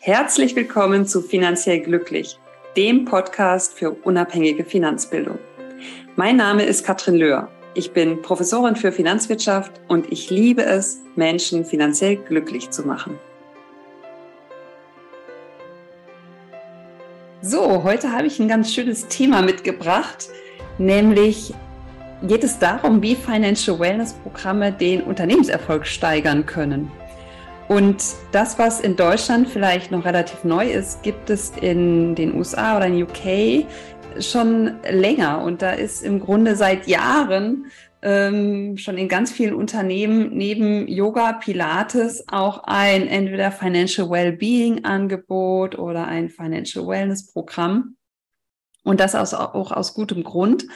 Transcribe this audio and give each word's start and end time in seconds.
Herzlich 0.00 0.54
willkommen 0.54 1.06
zu 1.06 1.20
Finanziell 1.20 1.80
Glücklich, 1.80 2.38
dem 2.76 3.04
Podcast 3.04 3.76
für 3.76 3.90
unabhängige 3.90 4.64
Finanzbildung. 4.64 5.40
Mein 6.14 6.36
Name 6.36 6.62
ist 6.62 6.86
Katrin 6.86 7.16
Löhr. 7.16 7.48
Ich 7.74 7.90
bin 7.90 8.22
Professorin 8.22 8.76
für 8.76 8.92
Finanzwirtschaft 8.92 9.72
und 9.88 10.12
ich 10.12 10.30
liebe 10.30 10.62
es, 10.62 11.00
Menschen 11.16 11.64
finanziell 11.64 12.14
glücklich 12.14 12.70
zu 12.70 12.86
machen. 12.86 13.18
So, 17.42 17.82
heute 17.82 18.12
habe 18.12 18.28
ich 18.28 18.38
ein 18.38 18.46
ganz 18.46 18.72
schönes 18.72 19.08
Thema 19.08 19.42
mitgebracht, 19.42 20.28
nämlich 20.78 21.52
geht 22.22 22.44
es 22.44 22.60
darum, 22.60 23.02
wie 23.02 23.16
Financial 23.16 23.80
Wellness 23.80 24.12
Programme 24.12 24.70
den 24.70 25.02
Unternehmenserfolg 25.02 25.84
steigern 25.84 26.46
können. 26.46 26.88
Und 27.68 28.02
das, 28.32 28.58
was 28.58 28.80
in 28.80 28.96
Deutschland 28.96 29.48
vielleicht 29.48 29.90
noch 29.90 30.06
relativ 30.06 30.42
neu 30.42 30.70
ist, 30.70 31.02
gibt 31.02 31.28
es 31.28 31.52
in 31.60 32.14
den 32.14 32.34
USA 32.34 32.78
oder 32.78 32.86
in 32.86 33.02
UK 33.02 33.66
schon 34.20 34.80
länger. 34.90 35.42
Und 35.42 35.60
da 35.60 35.72
ist 35.72 36.02
im 36.02 36.18
Grunde 36.18 36.56
seit 36.56 36.86
Jahren 36.86 37.66
ähm, 38.00 38.78
schon 38.78 38.96
in 38.96 39.08
ganz 39.08 39.30
vielen 39.32 39.52
Unternehmen 39.52 40.30
neben 40.30 40.88
Yoga, 40.88 41.34
Pilates 41.34 42.24
auch 42.28 42.64
ein 42.64 43.06
entweder 43.06 43.52
Financial 43.52 44.08
Wellbeing 44.08 44.84
Angebot 44.84 45.78
oder 45.78 46.06
ein 46.06 46.30
Financial 46.30 46.86
Wellness 46.86 47.30
Programm. 47.30 47.96
Und 48.82 49.00
das 49.00 49.14
aus, 49.14 49.34
auch 49.34 49.72
aus 49.72 49.92
gutem 49.92 50.24
Grund. 50.24 50.66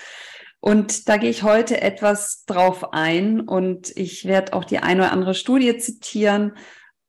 Und 0.61 1.09
da 1.09 1.17
gehe 1.17 1.31
ich 1.31 1.43
heute 1.43 1.81
etwas 1.81 2.45
drauf 2.45 2.93
ein 2.93 3.41
und 3.41 3.97
ich 3.97 4.27
werde 4.27 4.53
auch 4.53 4.65
die 4.65 4.79
eine 4.79 5.03
oder 5.03 5.13
andere 5.13 5.35
Studie 5.35 5.77
zitieren 5.79 6.53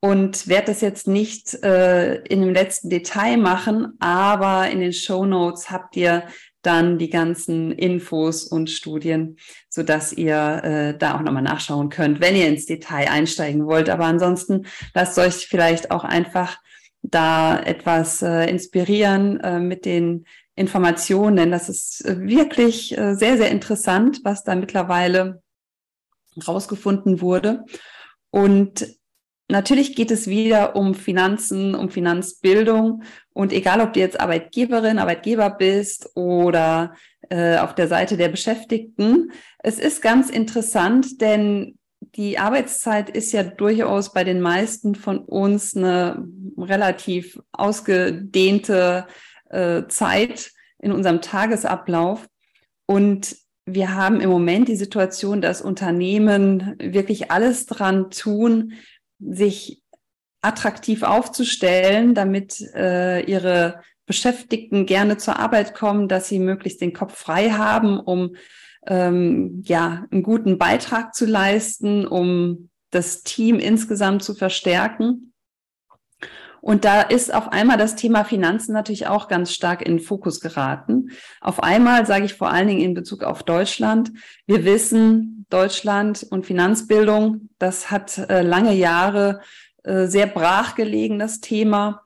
und 0.04 0.50
werde 0.50 0.66
das 0.66 0.82
jetzt 0.82 1.08
nicht 1.08 1.54
äh, 1.64 2.16
in 2.24 2.42
dem 2.42 2.54
letzten 2.54 2.90
Detail 2.90 3.38
machen, 3.38 3.94
aber 4.02 4.70
in 4.70 4.82
den 4.82 4.92
Show 4.92 5.26
Notes 5.26 5.72
habt 5.72 5.96
ihr 5.96 6.24
dann 6.62 6.98
die 6.98 7.10
ganzen 7.10 7.72
Infos 7.72 8.44
und 8.44 8.70
Studien, 8.70 9.38
so 9.70 9.82
dass 9.82 10.12
ihr 10.12 10.62
äh, 10.62 10.98
da 10.98 11.16
auch 11.16 11.22
nochmal 11.22 11.42
nachschauen 11.42 11.88
könnt, 11.88 12.20
wenn 12.20 12.36
ihr 12.36 12.50
ins 12.50 12.66
Detail 12.66 13.08
einsteigen 13.08 13.66
wollt. 13.66 13.90
Aber 13.90 14.04
ansonsten 14.04 14.66
lasst 14.94 15.18
euch 15.18 15.48
vielleicht 15.48 15.90
auch 15.90 16.04
einfach 16.04 16.58
da 17.02 17.58
etwas 17.58 18.22
äh, 18.22 18.50
inspirieren 18.50 19.40
äh, 19.40 19.62
mit 19.62 19.86
den 19.86 20.26
Informationen, 20.58 21.38
denn 21.38 21.52
das 21.52 21.70
ist 21.70 22.04
äh, 22.04 22.20
wirklich 22.20 22.98
äh, 22.98 23.16
sehr, 23.16 23.38
sehr 23.38 23.52
interessant, 23.52 24.20
was 24.26 24.44
da 24.44 24.56
mittlerweile 24.56 25.42
rausgefunden 26.46 27.22
wurde. 27.22 27.64
Und 28.32 28.86
Natürlich 29.50 29.96
geht 29.96 30.10
es 30.10 30.28
wieder 30.28 30.76
um 30.76 30.96
Finanzen, 30.96 31.76
um 31.76 31.90
Finanzbildung. 31.90 33.04
Und 33.34 33.52
egal, 33.52 33.82
ob 33.82 33.94
du 33.94 34.00
jetzt 34.00 34.20
Arbeitgeberin, 34.20 35.00
Arbeitgeber 35.00 35.50
bist 35.50 36.10
oder 36.16 36.96
äh, 37.30 37.58
auf 37.58 37.76
der 37.76 37.88
Seite 37.88 38.18
der 38.18 38.30
Beschäftigten, 38.30 39.32
es 39.60 39.80
ist 39.80 40.02
ganz 40.02 40.30
interessant, 40.30 41.22
denn 41.22 41.78
die 42.16 42.38
Arbeitszeit 42.38 43.10
ist 43.10 43.32
ja 43.32 43.44
durchaus 43.44 44.14
bei 44.14 44.24
den 44.24 44.42
meisten 44.42 44.96
von 44.96 45.20
uns 45.20 45.76
eine 45.76 46.28
relativ 46.58 47.40
ausgedehnte 47.52 49.08
äh, 49.50 49.84
Zeit 49.88 50.52
in 50.80 50.92
unserem 50.92 51.22
Tagesablauf. 51.22 52.28
Und 52.86 53.36
wir 53.66 53.96
haben 53.96 54.20
im 54.20 54.30
Moment 54.30 54.68
die 54.68 54.76
Situation, 54.76 55.42
dass 55.42 55.62
Unternehmen 55.62 56.76
wirklich 56.80 57.32
alles 57.32 57.66
dran 57.66 58.12
tun, 58.12 58.74
sich 59.30 59.82
attraktiv 60.42 61.04
aufzustellen, 61.04 62.14
damit 62.14 62.60
äh, 62.76 63.22
ihre 63.22 63.82
Beschäftigten 64.06 64.86
gerne 64.86 65.18
zur 65.18 65.40
Arbeit 65.40 65.74
kommen, 65.74 66.08
dass 66.08 66.28
sie 66.28 66.40
möglichst 66.40 66.82
den 66.82 66.94
Kopf 66.94 67.18
frei 67.18 67.52
haben, 67.52 68.00
um 68.00 68.36
ähm, 68.86 69.64
ja 69.66 70.06
einen 70.12 70.24
guten 70.24 70.58
Beitrag 70.58 71.16
zu 71.16 71.26
leisten, 71.26 72.06
um 72.06 72.70
das 72.92 73.24
Team 73.24 73.60
insgesamt 73.60 74.24
zu 74.24 74.36
verstärken. 74.36 75.33
Und 76.64 76.86
da 76.86 77.02
ist 77.02 77.34
auf 77.34 77.52
einmal 77.52 77.76
das 77.76 77.98
Thema 77.98 78.24
Finanzen 78.24 78.72
natürlich 78.72 79.08
auch 79.08 79.28
ganz 79.28 79.52
stark 79.52 79.82
in 79.82 79.98
den 79.98 80.00
Fokus 80.00 80.40
geraten. 80.40 81.10
Auf 81.42 81.62
einmal 81.62 82.06
sage 82.06 82.24
ich 82.24 82.36
vor 82.36 82.52
allen 82.52 82.70
Dingen 82.70 82.80
in 82.80 82.94
Bezug 82.94 83.24
auf 83.24 83.44
Deutschland. 83.44 84.14
Wir 84.48 84.64
wissen, 84.64 85.46
Deutschland 85.50 86.26
und 86.30 86.46
Finanzbildung, 86.46 87.50
das 87.60 87.92
hat 87.92 88.18
äh, 88.18 88.44
lange 88.44 88.74
Jahre 88.74 89.42
äh, 89.84 90.06
sehr 90.06 90.26
brach 90.26 90.76
gelegen, 90.76 91.20
das 91.20 91.42
Thema. 91.42 92.02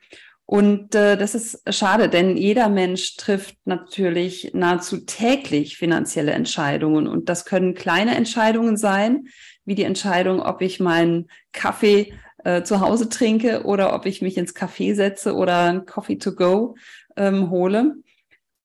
Und 0.47 0.95
äh, 0.95 1.17
das 1.17 1.35
ist 1.35 1.61
schade, 1.71 2.09
denn 2.09 2.35
jeder 2.35 2.67
Mensch 2.67 3.15
trifft 3.15 3.57
natürlich 3.65 4.55
nahezu 4.55 5.05
täglich 5.05 5.77
finanzielle 5.77 6.31
Entscheidungen. 6.31 7.07
Und 7.07 7.29
das 7.29 7.45
können 7.45 7.75
kleine 7.75 8.15
Entscheidungen 8.15 8.75
sein, 8.75 9.27
wie 9.65 9.75
die 9.75 9.83
Entscheidung, 9.83 10.41
ob 10.41 10.63
ich 10.63 10.79
meinen 10.79 11.27
Kaffee 11.51 12.11
äh, 12.47 12.63
zu 12.63 12.79
Hause 12.79 13.09
trinke 13.09 13.63
oder 13.65 13.93
ob 13.93 14.05
ich 14.05 14.21
mich 14.21 14.37
ins 14.37 14.55
Café 14.55 14.95
setze 14.95 15.35
oder 15.35 15.63
ein 15.63 15.85
Coffee 15.85 16.17
to 16.17 16.33
go 16.33 16.75
ähm, 17.17 17.49
hole. 17.49 17.95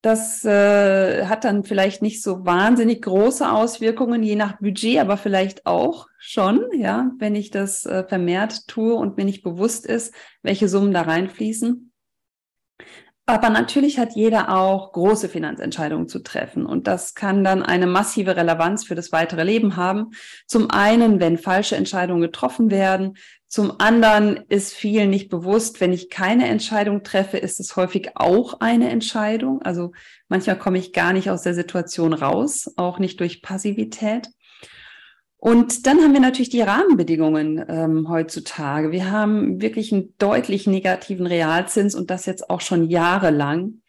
Das 0.03 0.44
äh, 0.44 1.26
hat 1.26 1.43
dann 1.43 1.65
vielleicht 1.65 2.00
nicht 2.00 2.22
so 2.22 2.44
wahnsinnig 2.44 3.03
große 3.03 3.50
Auswirkungen, 3.50 4.22
je 4.22 4.37
nach 4.37 4.59
Budget, 4.60 4.98
aber 4.98 5.16
vielleicht 5.16 5.66
auch 5.66 6.06
schon, 6.19 6.60
ja, 6.76 7.10
wenn 7.19 7.34
ich 7.34 7.50
das 7.50 7.84
äh, 7.84 8.04
vermehrt 8.04 8.69
tue 8.69 8.94
und 8.94 9.16
mir 9.16 9.25
nicht 9.25 9.42
bewusst 9.42 9.84
ist, 9.84 10.15
welche 10.42 10.69
Summen 10.69 10.92
da 10.92 11.03
reinfließen. 11.03 11.92
Aber 13.26 13.50
natürlich 13.50 13.98
hat 13.98 14.16
jeder 14.16 14.53
auch 14.53 14.92
große 14.92 15.28
Finanzentscheidungen 15.28 16.09
zu 16.09 16.19
treffen. 16.19 16.66
Und 16.66 16.88
das 16.88 17.15
kann 17.15 17.44
dann 17.44 17.62
eine 17.62 17.87
massive 17.87 18.37
Relevanz 18.37 18.84
für 18.84 18.97
das 18.97 19.12
weitere 19.12 19.44
Leben 19.44 19.76
haben. 19.76 20.10
Zum 20.47 20.71
einen, 20.71 21.21
wenn 21.21 21.38
falsche 21.38 21.76
Entscheidungen 21.76 22.21
getroffen 22.21 22.71
werden. 22.71 23.16
Zum 23.52 23.80
anderen 23.80 24.38
ist 24.48 24.72
vielen 24.72 25.10
nicht 25.10 25.28
bewusst, 25.28 25.82
wenn 25.82 25.92
ich 25.92 26.08
keine 26.08 26.48
Entscheidung 26.48 27.02
treffe, 27.02 27.36
ist 27.36 27.60
es 27.60 27.76
häufig 27.76 28.12
auch 28.14 28.60
eine 28.60 28.88
Entscheidung. 28.88 29.60
Also 29.60 29.92
manchmal 30.28 30.56
komme 30.58 30.78
ich 30.78 30.94
gar 30.94 31.12
nicht 31.12 31.28
aus 31.28 31.42
der 31.42 31.52
Situation 31.52 32.14
raus, 32.14 32.72
auch 32.76 32.98
nicht 32.98 33.20
durch 33.20 33.42
Passivität. 33.42 34.30
Und 35.36 35.86
dann 35.86 36.00
haben 36.00 36.14
wir 36.14 36.20
natürlich 36.20 36.48
die 36.48 36.62
Rahmenbedingungen 36.62 37.62
ähm, 37.68 38.08
heutzutage. 38.08 38.91
Wir 38.91 39.10
haben 39.10 39.60
wirklich 39.60 39.92
einen 39.92 40.14
deutlich 40.16 40.66
negativen 40.66 41.26
Realzins 41.26 41.94
und 41.94 42.10
das 42.10 42.24
jetzt 42.24 42.48
auch 42.48 42.62
schon 42.62 42.88
jahrelang. 42.88 43.82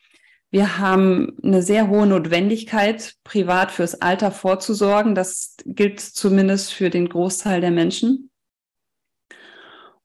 Wir 0.51 0.77
haben 0.77 1.37
eine 1.41 1.61
sehr 1.61 1.87
hohe 1.87 2.05
Notwendigkeit, 2.05 3.13
privat 3.23 3.71
fürs 3.71 4.01
Alter 4.01 4.31
vorzusorgen. 4.31 5.15
Das 5.15 5.55
gilt 5.65 6.01
zumindest 6.01 6.73
für 6.73 6.89
den 6.89 7.07
Großteil 7.07 7.61
der 7.61 7.71
Menschen. 7.71 8.29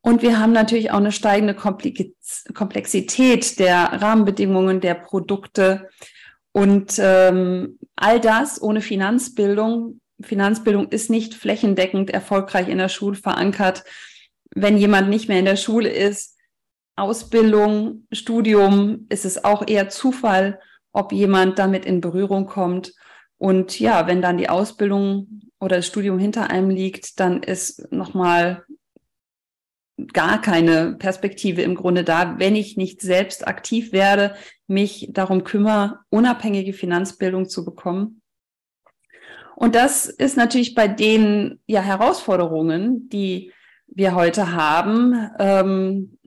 Und 0.00 0.22
wir 0.22 0.38
haben 0.38 0.52
natürlich 0.52 0.90
auch 0.90 0.98
eine 0.98 1.12
steigende 1.12 1.54
Komplexität 1.54 3.58
der 3.58 4.00
Rahmenbedingungen, 4.00 4.80
der 4.80 4.94
Produkte. 4.94 5.88
Und 6.52 6.94
ähm, 6.98 7.78
all 7.96 8.20
das 8.20 8.62
ohne 8.62 8.80
Finanzbildung 8.80 10.00
Finanzbildung 10.20 10.88
ist 10.88 11.10
nicht 11.10 11.34
flächendeckend 11.34 12.10
erfolgreich 12.10 12.68
in 12.68 12.78
der 12.78 12.88
Schule 12.88 13.16
verankert. 13.16 13.84
Wenn 14.54 14.76
jemand 14.76 15.08
nicht 15.08 15.28
mehr 15.28 15.38
in 15.38 15.44
der 15.44 15.56
Schule 15.56 15.90
ist, 15.90 16.36
Ausbildung, 16.96 18.06
Studium, 18.10 19.06
ist 19.08 19.24
es 19.24 19.44
auch 19.44 19.68
eher 19.68 19.88
Zufall, 19.88 20.58
ob 20.92 21.12
jemand 21.12 21.58
damit 21.58 21.84
in 21.84 22.00
Berührung 22.00 22.46
kommt. 22.46 22.92
Und 23.36 23.78
ja, 23.78 24.08
wenn 24.08 24.20
dann 24.20 24.38
die 24.38 24.48
Ausbildung 24.48 25.42
oder 25.60 25.76
das 25.76 25.86
Studium 25.86 26.18
hinter 26.18 26.50
einem 26.50 26.70
liegt, 26.70 27.20
dann 27.20 27.44
ist 27.44 27.92
nochmal 27.92 28.64
gar 30.12 30.40
keine 30.40 30.96
Perspektive 30.98 31.62
im 31.62 31.74
Grunde 31.74 32.04
da, 32.04 32.38
wenn 32.38 32.54
ich 32.54 32.76
nicht 32.76 33.00
selbst 33.00 33.46
aktiv 33.46 33.92
werde, 33.92 34.34
mich 34.66 35.08
darum 35.12 35.44
kümmere, 35.44 36.00
unabhängige 36.10 36.72
Finanzbildung 36.72 37.48
zu 37.48 37.64
bekommen. 37.64 38.22
Und 39.56 39.74
das 39.74 40.06
ist 40.06 40.36
natürlich 40.36 40.74
bei 40.74 40.86
den 40.86 41.58
ja, 41.66 41.80
Herausforderungen, 41.80 43.08
die 43.08 43.52
wir 43.88 44.14
heute 44.14 44.52
haben, 44.52 45.30
ähm, 45.40 46.18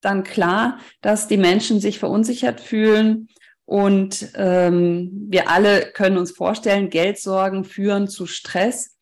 dann 0.00 0.22
klar, 0.22 0.78
dass 1.00 1.26
die 1.26 1.38
Menschen 1.38 1.80
sich 1.80 1.98
verunsichert 1.98 2.60
fühlen. 2.60 3.28
Und 3.64 4.30
ähm, 4.36 5.10
wir 5.28 5.50
alle 5.50 5.90
können 5.92 6.18
uns 6.18 6.30
vorstellen, 6.30 6.88
Geldsorgen 6.88 7.64
führen 7.64 8.06
zu 8.06 8.26
Stress, 8.26 8.97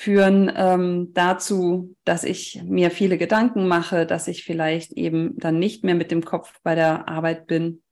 führen 0.00 0.50
ähm, 0.56 1.10
dazu, 1.12 1.94
dass 2.04 2.24
ich 2.24 2.62
mir 2.64 2.90
viele 2.90 3.18
Gedanken 3.18 3.68
mache, 3.68 4.06
dass 4.06 4.28
ich 4.28 4.44
vielleicht 4.44 4.92
eben 4.92 5.36
dann 5.36 5.58
nicht 5.58 5.84
mehr 5.84 5.94
mit 5.94 6.10
dem 6.10 6.24
Kopf 6.24 6.54
bei 6.62 6.74
der 6.74 7.06
Arbeit 7.06 7.46
bin. 7.46 7.82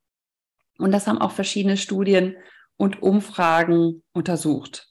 Und 0.78 0.90
das 0.92 1.06
haben 1.06 1.18
auch 1.18 1.32
verschiedene 1.32 1.76
Studien 1.76 2.34
und 2.78 3.02
Umfragen 3.02 4.02
untersucht. 4.14 4.88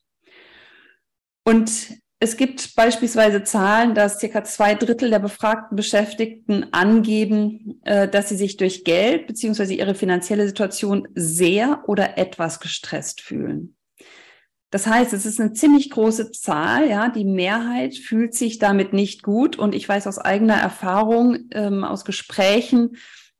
Und 1.43 1.71
es 2.19 2.37
gibt 2.37 2.75
beispielsweise 2.75 3.43
Zahlen, 3.43 3.95
dass 3.95 4.19
circa 4.19 4.43
zwei 4.43 4.75
Drittel 4.75 5.09
der 5.09 5.19
befragten 5.19 5.75
Beschäftigten 5.75 6.71
angeben, 6.71 7.81
äh, 7.83 8.07
dass 8.07 8.29
sie 8.29 8.37
sich 8.37 8.57
durch 8.57 8.83
Geld 8.83 9.25
beziehungsweise 9.25 9.73
ihre 9.73 9.95
finanzielle 9.95 10.45
Situation 10.45 11.07
sehr 11.15 11.83
oder 11.87 12.19
etwas 12.19 12.59
gestresst 12.59 13.21
fühlen. 13.21 13.76
Das 14.69 14.85
heißt, 14.85 15.13
es 15.13 15.25
ist 15.25 15.39
eine 15.39 15.53
ziemlich 15.53 15.89
große 15.89 16.31
Zahl, 16.31 16.89
ja. 16.89 17.09
Die 17.09 17.25
Mehrheit 17.25 17.95
fühlt 17.95 18.33
sich 18.33 18.59
damit 18.59 18.91
nicht 18.91 19.23
gut. 19.23 19.57
Und 19.57 19.73
ich 19.73 19.87
weiß 19.87 20.07
aus 20.07 20.17
eigener 20.17 20.55
Erfahrung, 20.55 21.47
ähm, 21.51 21.83
aus 21.83 22.03
Gesprächen 22.03 22.97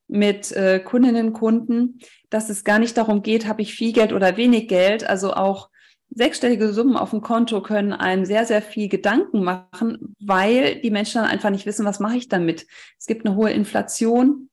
mit 0.08 0.52
äh, 0.54 0.80
Kundinnen 0.80 1.28
und 1.28 1.34
Kunden, 1.34 2.00
dass 2.30 2.50
es 2.50 2.64
gar 2.64 2.80
nicht 2.80 2.96
darum 2.98 3.24
geht, 3.24 3.46
habe 3.46 3.62
ich 3.62 3.74
viel 3.74 3.92
Geld 3.92 4.14
oder 4.14 4.38
wenig 4.38 4.70
Geld. 4.70 5.06
Also 5.06 5.34
auch 5.34 5.70
sechsstellige 6.10 6.72
Summen 6.72 6.96
auf 6.96 7.10
dem 7.10 7.22
Konto 7.22 7.62
können 7.62 7.92
einem 7.92 8.26
sehr, 8.26 8.46
sehr 8.46 8.62
viel 8.62 8.88
Gedanken 8.88 9.44
machen, 9.44 10.16
weil 10.20 10.80
die 10.82 10.92
Menschen 10.92 11.22
dann 11.22 11.30
einfach 11.30 11.50
nicht 11.50 11.66
wissen, 11.66 11.86
was 11.86 12.00
mache 12.00 12.16
ich 12.16 12.30
damit. 12.30 12.68
Es 12.98 13.06
gibt 13.06 13.26
eine 13.26 13.36
hohe 13.36 13.52
Inflation. 13.52 14.50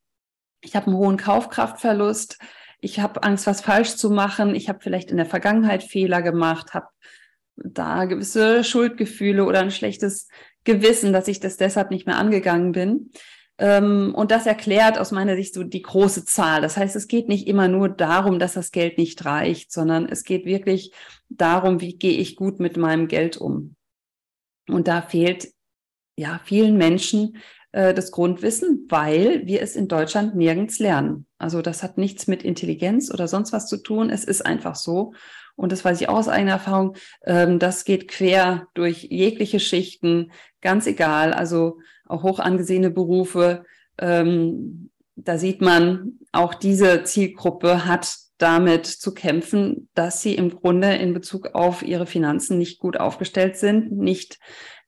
Ich 0.60 0.74
habe 0.74 0.88
einen 0.88 0.96
hohen 0.96 1.16
Kaufkraftverlust 1.18 2.38
ich 2.84 3.00
habe 3.00 3.22
Angst, 3.22 3.46
was 3.46 3.62
falsch 3.62 3.96
zu 3.96 4.10
machen, 4.10 4.54
ich 4.54 4.68
habe 4.68 4.80
vielleicht 4.82 5.10
in 5.10 5.16
der 5.16 5.26
Vergangenheit 5.26 5.82
Fehler 5.82 6.20
gemacht, 6.20 6.74
habe 6.74 6.88
da 7.56 8.04
gewisse 8.04 8.62
Schuldgefühle 8.62 9.44
oder 9.44 9.60
ein 9.60 9.70
schlechtes 9.70 10.28
Gewissen, 10.64 11.12
dass 11.12 11.28
ich 11.28 11.40
das 11.40 11.56
deshalb 11.56 11.90
nicht 11.90 12.06
mehr 12.06 12.18
angegangen 12.18 12.72
bin. 12.72 13.10
Ähm, 13.56 14.12
und 14.14 14.30
das 14.30 14.46
erklärt 14.46 14.98
aus 14.98 15.12
meiner 15.12 15.36
Sicht 15.36 15.54
so 15.54 15.62
die 15.62 15.82
große 15.82 16.24
Zahl. 16.24 16.60
Das 16.60 16.76
heißt, 16.76 16.94
es 16.96 17.08
geht 17.08 17.28
nicht 17.28 17.46
immer 17.46 17.68
nur 17.68 17.88
darum, 17.88 18.38
dass 18.38 18.54
das 18.54 18.70
Geld 18.70 18.98
nicht 18.98 19.24
reicht, 19.24 19.72
sondern 19.72 20.06
es 20.06 20.24
geht 20.24 20.44
wirklich 20.44 20.92
darum, 21.28 21.80
wie 21.80 21.96
gehe 21.96 22.18
ich 22.18 22.36
gut 22.36 22.60
mit 22.60 22.76
meinem 22.76 23.08
Geld 23.08 23.36
um. 23.36 23.76
Und 24.68 24.88
da 24.88 25.00
fehlt 25.00 25.48
ja 26.16 26.40
vielen 26.44 26.76
Menschen 26.76 27.38
äh, 27.74 27.92
das 27.92 28.12
Grundwissen, 28.12 28.86
weil 28.88 29.46
wir 29.46 29.60
es 29.60 29.74
in 29.74 29.88
Deutschland 29.88 30.36
nirgends 30.36 30.78
lernen. 30.78 31.26
Also 31.38 31.60
das 31.60 31.82
hat 31.82 31.98
nichts 31.98 32.28
mit 32.28 32.44
Intelligenz 32.44 33.12
oder 33.12 33.26
sonst 33.26 33.52
was 33.52 33.66
zu 33.66 33.78
tun. 33.78 34.10
Es 34.10 34.24
ist 34.24 34.46
einfach 34.46 34.76
so. 34.76 35.12
Und 35.56 35.72
das 35.72 35.84
weiß 35.84 36.00
ich 36.00 36.08
auch 36.08 36.18
aus 36.18 36.28
eigener 36.28 36.52
Erfahrung. 36.52 36.96
Ähm, 37.24 37.58
das 37.58 37.84
geht 37.84 38.06
quer 38.06 38.68
durch 38.74 39.02
jegliche 39.10 39.58
Schichten, 39.58 40.30
ganz 40.60 40.86
egal. 40.86 41.32
Also 41.32 41.78
auch 42.06 42.22
hoch 42.22 42.38
angesehene 42.38 42.90
Berufe. 42.90 43.64
Ähm, 43.98 44.90
da 45.16 45.36
sieht 45.36 45.60
man, 45.60 46.20
auch 46.30 46.54
diese 46.54 47.02
Zielgruppe 47.02 47.86
hat 47.86 48.16
damit 48.38 48.86
zu 48.86 49.14
kämpfen, 49.14 49.88
dass 49.94 50.22
sie 50.22 50.36
im 50.36 50.50
Grunde 50.50 50.94
in 50.94 51.12
Bezug 51.12 51.54
auf 51.54 51.82
ihre 51.82 52.06
Finanzen 52.06 52.56
nicht 52.56 52.78
gut 52.78 52.98
aufgestellt 52.98 53.56
sind, 53.56 53.90
nicht 53.90 54.38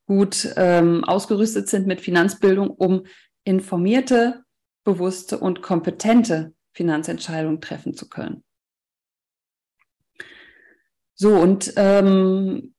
gut 0.06 0.48
ähm, 0.56 1.04
ausgerüstet 1.04 1.68
sind 1.68 1.86
mit 1.86 2.00
Finanzbildung, 2.00 2.70
um 2.70 3.06
informierte, 3.44 4.44
bewusste 4.84 5.38
und 5.38 5.62
kompetente 5.62 6.54
Finanzentscheidungen 6.72 7.60
treffen 7.60 7.94
zu 7.94 8.08
können. 8.08 8.44
So, 11.14 11.34
und 11.34 11.72
ähm, 11.76 12.74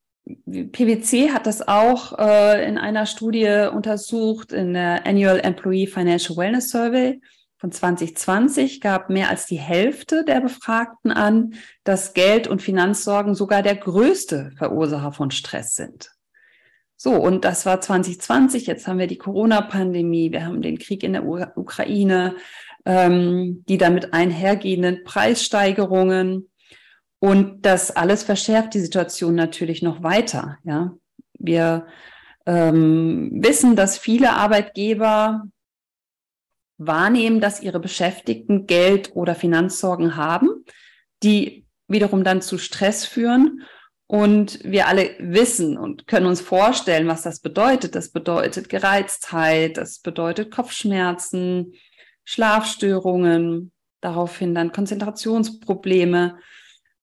PwC 0.45 1.31
hat 1.31 1.47
das 1.47 1.67
auch 1.67 2.17
äh, 2.19 2.67
in 2.67 2.77
einer 2.77 3.05
Studie 3.05 3.69
untersucht, 3.73 4.51
in 4.51 4.73
der 4.73 5.05
Annual 5.05 5.39
Employee 5.39 5.87
Financial 5.87 6.37
Wellness 6.37 6.69
Survey 6.69 7.19
von 7.59 7.71
2020 7.71 8.81
gab 8.81 9.09
mehr 9.09 9.29
als 9.29 9.47
die 9.47 9.57
Hälfte 9.57 10.23
der 10.23 10.41
Befragten 10.41 11.11
an, 11.11 11.55
dass 11.83 12.13
Geld- 12.13 12.47
und 12.47 12.61
Finanzsorgen 12.61 13.33
sogar 13.33 13.63
der 13.63 13.75
größte 13.75 14.51
Verursacher 14.57 15.11
von 15.11 15.31
Stress 15.31 15.73
sind. 15.73 16.11
So, 16.99 17.13
und 17.13 17.45
das 17.45 17.67
war 17.67 17.79
2020. 17.79 18.65
Jetzt 18.65 18.87
haben 18.87 18.97
wir 18.97 19.05
die 19.05 19.19
Corona-Pandemie, 19.19 20.31
wir 20.31 20.45
haben 20.45 20.63
den 20.63 20.79
Krieg 20.79 21.03
in 21.03 21.13
der 21.13 21.25
U 21.25 21.39
Ukraine, 21.55 22.35
ähm, 22.85 23.63
die 23.69 23.77
damit 23.77 24.13
einhergehenden 24.13 25.03
Preissteigerungen. 25.03 26.49
Und 27.19 27.65
das 27.65 27.95
alles 27.95 28.23
verschärft 28.23 28.73
die 28.73 28.79
Situation 28.79 29.35
natürlich 29.35 29.83
noch 29.83 30.01
weiter. 30.01 30.57
Ja, 30.63 30.95
wir 31.37 31.85
ähm, 32.47 33.29
wissen, 33.43 33.75
dass 33.75 33.99
viele 33.99 34.33
Arbeitgeber 34.33 35.43
wahrnehmen, 36.79 37.41
dass 37.41 37.61
ihre 37.61 37.79
Beschäftigten 37.79 38.65
Geld- 38.65 39.15
oder 39.15 39.35
Finanzsorgen 39.35 40.15
haben, 40.15 40.65
die 41.21 41.65
wiederum 41.87 42.23
dann 42.23 42.41
zu 42.41 42.57
Stress 42.57 43.05
führen 43.05 43.61
und 44.07 44.63
wir 44.63 44.87
alle 44.87 45.15
wissen 45.19 45.77
und 45.77 46.07
können 46.07 46.25
uns 46.25 46.39
vorstellen, 46.39 47.07
was 47.07 47.23
das 47.23 47.41
bedeutet. 47.41 47.93
Das 47.93 48.09
bedeutet 48.09 48.69
Gereiztheit, 48.69 49.75
das 49.75 49.99
bedeutet 49.99 50.49
Kopfschmerzen, 50.49 51.73
Schlafstörungen, 52.23 53.73
daraufhin 53.99 54.55
dann 54.55 54.71
Konzentrationsprobleme. 54.71 56.39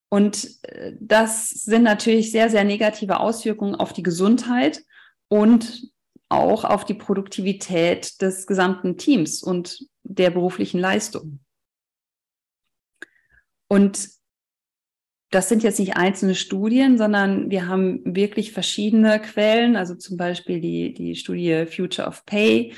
Und 0.09 0.49
äh, 0.63 0.93
das 0.99 1.51
sind 1.51 1.83
natürlich 1.83 2.33
sehr, 2.33 2.49
sehr 2.49 2.65
negative 2.65 3.21
Auswirkungen 3.21 3.75
auf 3.75 3.93
die 3.93 4.03
Gesundheit 4.03 4.83
und 5.29 5.91
auch 6.31 6.65
auf 6.65 6.87
die 6.87 6.95
Produktivität 6.95 8.21
des 8.23 8.47
gesamten 8.47 8.97
Teams 8.97 9.43
und 9.43 9.87
der 10.05 10.31
beruflichen 10.31 10.81
Leistung. 10.81 11.41
Und 13.69 14.09
das 15.35 15.49
sind 15.49 15.65
jetzt 15.65 15.81
nicht 15.81 15.97
einzelne 15.97 16.37
Studien, 16.37 16.97
sondern 16.97 17.51
wir 17.51 17.67
haben 17.67 18.01
wirklich 18.05 18.53
verschiedene 18.53 19.21
Quellen, 19.21 19.75
also 19.75 19.97
zum 19.97 20.17
Beispiel 20.17 20.61
die, 20.61 20.95
die 20.95 21.17
Studie 21.17 21.67
Future 21.67 22.07
of 22.07 22.25
Pay, 22.25 22.73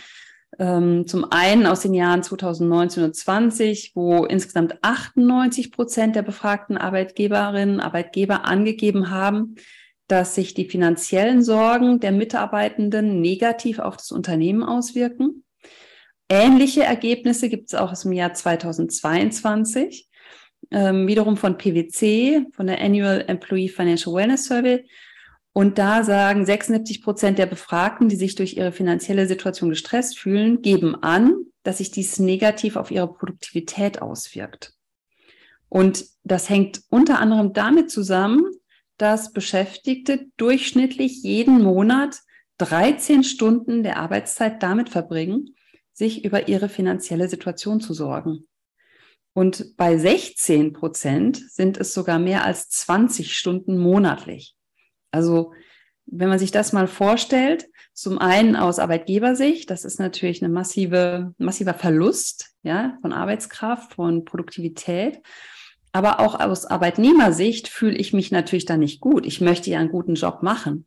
ähm, 0.59 1.07
zum 1.07 1.31
einen 1.31 1.67
aus 1.67 1.83
den 1.83 1.93
Jahren 1.93 2.23
2019 2.23 3.05
und 3.05 3.15
20, 3.15 3.93
wo 3.95 4.25
insgesamt 4.25 4.79
98 4.81 5.71
Prozent 5.71 6.17
der 6.17 6.23
befragten 6.23 6.79
Arbeitgeberinnen 6.79 7.75
und 7.75 7.81
Arbeitgeber 7.81 8.47
angegeben 8.47 9.11
haben, 9.11 9.57
dass 10.09 10.35
sich 10.35 10.55
die 10.55 10.69
finanziellen 10.69 11.43
Sorgen 11.43 12.01
der 12.01 12.13
Mitarbeitenden 12.13 13.21
negativ 13.21 13.81
auf 13.81 13.99
das 13.99 14.13
Unternehmen 14.13 14.63
auswirken. 14.63 15.45
Ähnliche 16.31 16.85
Ergebnisse 16.85 17.51
gibt 17.51 17.69
es 17.69 17.75
auch 17.75 17.93
aus 17.93 18.03
dem 18.03 18.13
Jahr 18.13 18.33
2022 18.33 20.09
ähm, 20.71 21.07
wiederum 21.07 21.37
von 21.37 21.57
PwC, 21.57 22.47
von 22.53 22.67
der 22.67 22.81
Annual 22.81 23.25
Employee 23.27 23.69
Financial 23.69 24.15
Wellness 24.15 24.47
Survey. 24.47 24.87
Und 25.53 25.79
da 25.79 26.05
sagen 26.05 26.45
76 26.45 27.03
Prozent 27.03 27.39
der 27.39 27.47
Befragten, 27.47 28.09
die 28.09 28.17
sich 28.17 28.35
durch 28.35 28.57
ihre 28.57 28.73
finanzielle 28.73 29.27
Situation 29.27 29.71
gestresst 29.71 30.19
fühlen, 30.19 30.61
geben 30.61 30.95
an, 31.03 31.35
dass 31.63 31.79
sich 31.79 31.91
dies 31.91 32.19
negativ 32.19 32.77
auf 32.77 32.91
ihre 32.91 33.13
Produktivität 33.13 34.03
auswirkt. 34.03 34.75
Und 35.69 36.05
das 36.25 36.49
hängt 36.49 36.83
unter 36.91 37.21
anderem 37.21 37.53
damit 37.53 37.91
zusammen, 37.91 38.45
dass 38.99 39.33
Beschäftigte 39.33 40.27
durchschnittlich 40.37 41.23
jeden 41.23 41.63
Monat 41.63 42.21
13 42.59 43.25
Stunden 43.25 43.83
der 43.83 43.99
Arbeitszeit 43.99 44.63
damit 44.63 44.89
verbringen, 44.89 45.55
sich 45.93 46.25
über 46.25 46.49
ihre 46.49 46.69
finanzielle 46.69 47.29
Situation 47.29 47.81
zu 47.81 47.95
sorgen. 47.95 48.47
Und 49.37 49.77
bei 49.77 49.99
16 49.99 50.73
Prozent 50.73 51.37
sind 51.51 51.77
es 51.77 51.93
sogar 51.93 52.19
mehr 52.19 52.47
als 52.47 52.71
20 52.71 53.37
Stunden 53.37 53.77
monatlich. 53.77 54.55
Also 55.11 55.53
wenn 56.07 56.31
man 56.31 56.39
sich 56.39 56.53
das 56.53 56.73
mal 56.73 56.87
vorstellt, 56.87 57.67
zum 57.93 58.19
einen 58.19 58.57
aus 58.57 58.79
Arbeitgebersicht, 58.79 59.69
das 59.69 59.85
ist 59.85 60.01
natürlich 60.01 60.43
eine 60.43 60.51
massive, 60.51 61.35
massiver 61.37 61.75
Verlust 61.75 62.55
ja, 62.63 62.97
von 63.03 63.13
Arbeitskraft, 63.13 63.93
von 63.97 64.25
Produktivität. 64.25 65.21
Aber 65.93 66.21
auch 66.21 66.41
aus 66.41 66.65
Arbeitnehmersicht 66.65 67.69
fühle 67.69 67.99
ich 67.99 68.15
mich 68.15 68.33
natürlich 68.33 68.65
da 68.65 68.79
nicht 68.79 69.03
gut. 69.03 69.27
Ich 69.27 69.43
möchte 69.43 69.69
ja 69.69 69.81
einen 69.81 69.91
guten 69.91 70.15
Job 70.15 70.43
machen. 70.43 70.87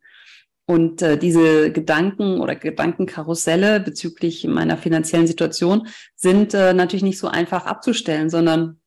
Und 0.70 1.02
äh, 1.02 1.18
diese 1.18 1.72
Gedanken 1.72 2.40
oder 2.40 2.54
Gedankenkarusselle 2.54 3.80
bezüglich 3.80 4.46
meiner 4.46 4.78
finanziellen 4.78 5.26
Situation 5.26 5.88
sind 6.16 6.54
äh, 6.54 6.76
natürlich 6.76 7.02
nicht 7.02 7.18
so 7.18 7.28
einfach 7.28 7.66
abzustellen, 7.66 8.30
sondern 8.30 8.80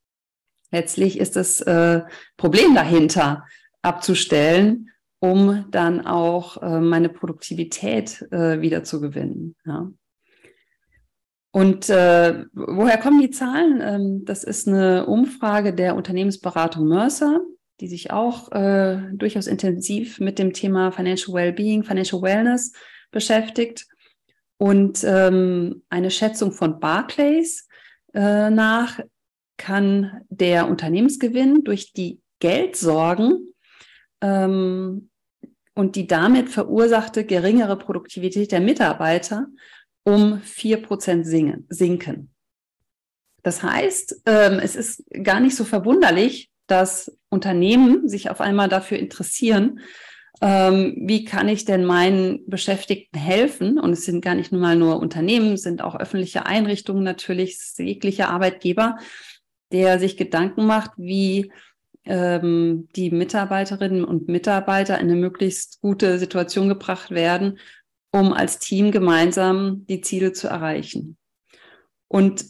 letztlich 0.70 1.18
ist 1.18 1.34
das 1.34 1.60
äh, 1.62 2.02
Problem 2.36 2.76
dahinter 2.76 3.46
abzustellen, 3.82 4.90
um 5.18 5.64
dann 5.72 6.06
auch 6.06 6.62
äh, 6.62 6.78
meine 6.78 7.08
Produktivität 7.08 8.28
äh, 8.30 8.60
wieder 8.60 8.84
zu 8.84 9.00
gewinnen. 9.00 9.56
Ja. 9.66 9.90
Und 11.50 11.90
äh, 11.90 12.44
woher 12.52 12.98
kommen 12.98 13.20
die 13.20 13.30
Zahlen? 13.30 13.80
Ähm, 13.82 14.24
das 14.24 14.44
ist 14.44 14.68
eine 14.68 15.06
Umfrage 15.06 15.74
der 15.74 15.96
Unternehmensberatung 15.96 16.86
Mercer 16.86 17.40
die 17.82 17.88
sich 17.88 18.12
auch 18.12 18.52
äh, 18.52 18.96
durchaus 19.12 19.48
intensiv 19.48 20.20
mit 20.20 20.38
dem 20.38 20.52
Thema 20.52 20.92
Financial 20.92 21.34
Wellbeing, 21.34 21.82
Financial 21.82 22.22
Wellness 22.22 22.72
beschäftigt. 23.10 23.88
Und 24.56 25.02
ähm, 25.02 25.82
eine 25.90 26.12
Schätzung 26.12 26.52
von 26.52 26.78
Barclays 26.78 27.66
äh, 28.14 28.50
nach 28.50 29.00
kann 29.56 30.22
der 30.28 30.68
Unternehmensgewinn 30.68 31.64
durch 31.64 31.92
die 31.92 32.20
Geldsorgen 32.38 33.52
ähm, 34.20 35.10
und 35.74 35.96
die 35.96 36.06
damit 36.06 36.50
verursachte 36.50 37.24
geringere 37.24 37.76
Produktivität 37.76 38.52
der 38.52 38.60
Mitarbeiter 38.60 39.48
um 40.04 40.40
vier 40.42 40.80
Prozent 40.80 41.26
sinken. 41.26 42.32
Das 43.42 43.64
heißt, 43.64 44.22
ähm, 44.26 44.60
es 44.62 44.76
ist 44.76 45.02
gar 45.24 45.40
nicht 45.40 45.56
so 45.56 45.64
verwunderlich, 45.64 46.51
dass 46.72 47.14
Unternehmen 47.28 48.08
sich 48.08 48.30
auf 48.30 48.40
einmal 48.40 48.70
dafür 48.70 48.98
interessieren, 48.98 49.80
ähm, 50.40 50.94
wie 50.96 51.26
kann 51.26 51.48
ich 51.48 51.66
denn 51.66 51.84
meinen 51.84 52.48
Beschäftigten 52.48 53.18
helfen? 53.18 53.78
Und 53.78 53.92
es 53.92 54.06
sind 54.06 54.24
gar 54.24 54.34
nicht 54.34 54.52
nur 54.52 54.60
mal 54.62 54.74
nur 54.74 54.98
Unternehmen, 54.98 55.52
es 55.52 55.62
sind 55.62 55.82
auch 55.82 55.94
öffentliche 55.94 56.46
Einrichtungen 56.46 57.04
natürlich, 57.04 57.58
jeglicher 57.76 58.30
Arbeitgeber, 58.30 58.96
der 59.70 59.98
sich 59.98 60.16
Gedanken 60.16 60.64
macht, 60.64 60.92
wie 60.96 61.52
ähm, 62.06 62.88
die 62.96 63.10
Mitarbeiterinnen 63.10 64.02
und 64.02 64.28
Mitarbeiter 64.28 64.98
in 64.98 65.10
eine 65.10 65.16
möglichst 65.16 65.80
gute 65.82 66.18
Situation 66.18 66.70
gebracht 66.70 67.10
werden, 67.10 67.58
um 68.10 68.32
als 68.32 68.58
Team 68.58 68.92
gemeinsam 68.92 69.84
die 69.86 70.00
Ziele 70.00 70.32
zu 70.32 70.48
erreichen. 70.48 71.18
Und 72.08 72.46